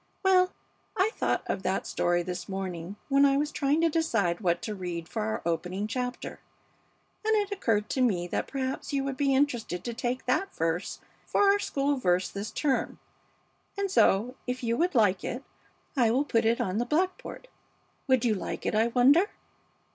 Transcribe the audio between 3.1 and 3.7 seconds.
I was